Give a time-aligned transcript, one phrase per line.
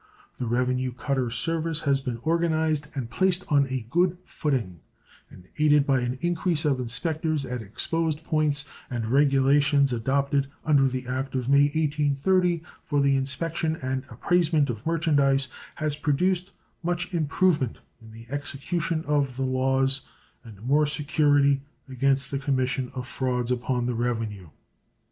[0.39, 4.81] The Revenue Cutter Service has been organized and placed on a good footing,
[5.29, 11.05] and aided by an increase of inspectors at exposed points, and regulations adopted under the
[11.05, 17.77] act of May, 1830, for the inspection and appraisement of merchandise, has produced much improvement
[18.01, 20.01] in the execution of the laws
[20.43, 24.49] and more security against the commission of frauds upon the revenue.